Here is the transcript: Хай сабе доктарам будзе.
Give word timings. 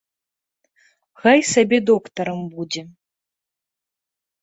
Хай 1.25 1.39
сабе 1.53 1.77
доктарам 1.91 2.41
будзе. 2.57 2.81